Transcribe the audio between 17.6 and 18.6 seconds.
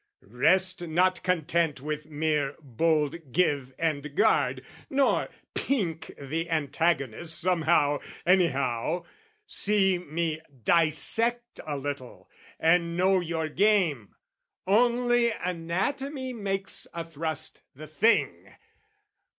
the thing."